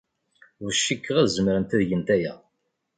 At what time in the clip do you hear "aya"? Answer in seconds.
2.15-2.33